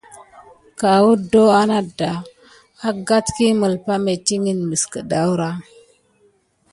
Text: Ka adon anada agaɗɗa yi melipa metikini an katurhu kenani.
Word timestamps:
Ka 0.79 0.89
adon 1.11 1.51
anada 1.61 2.11
agaɗɗa 2.87 3.35
yi 3.45 3.59
melipa 3.59 3.93
metikini 4.05 4.51
an 4.53 4.61
katurhu 4.69 4.99
kenani. 5.09 5.65